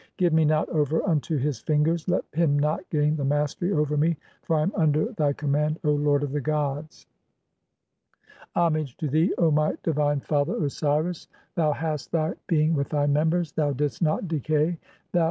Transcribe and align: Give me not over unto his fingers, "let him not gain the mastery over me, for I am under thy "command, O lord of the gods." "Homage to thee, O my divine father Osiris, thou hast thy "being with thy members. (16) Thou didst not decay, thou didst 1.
Give 0.17 0.33
me 0.33 0.45
not 0.45 0.67
over 0.69 1.07
unto 1.07 1.37
his 1.37 1.59
fingers, 1.59 2.07
"let 2.09 2.25
him 2.33 2.57
not 2.57 2.89
gain 2.89 3.15
the 3.15 3.23
mastery 3.23 3.71
over 3.71 3.97
me, 3.97 4.17
for 4.41 4.55
I 4.55 4.63
am 4.63 4.71
under 4.75 5.11
thy 5.11 5.31
"command, 5.31 5.77
O 5.83 5.91
lord 5.91 6.23
of 6.23 6.31
the 6.31 6.41
gods." 6.41 7.05
"Homage 8.55 8.97
to 8.97 9.07
thee, 9.07 9.31
O 9.37 9.51
my 9.51 9.77
divine 9.83 10.21
father 10.21 10.55
Osiris, 10.57 11.27
thou 11.53 11.71
hast 11.73 12.11
thy 12.11 12.33
"being 12.47 12.73
with 12.73 12.89
thy 12.89 13.05
members. 13.05 13.49
(16) 13.49 13.63
Thou 13.63 13.71
didst 13.73 14.01
not 14.01 14.27
decay, 14.27 14.63
thou 15.11 15.19
didst 15.19 15.19
1. 15.19 15.19